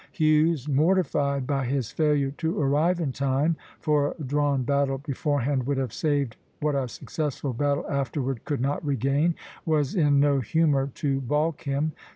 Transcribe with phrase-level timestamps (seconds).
[0.11, 5.77] Hughes, mortified by his failure to arrive in time, for a drawn battle beforehand would
[5.77, 11.21] have saved what a successful battle afterward could not regain, was in no humor to
[11.21, 11.91] balk him.